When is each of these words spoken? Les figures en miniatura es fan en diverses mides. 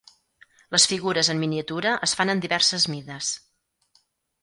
Les 0.75 0.87
figures 0.93 1.29
en 1.35 1.43
miniatura 1.43 1.93
es 2.09 2.17
fan 2.21 2.35
en 2.37 2.45
diverses 2.49 2.91
mides. 2.97 3.33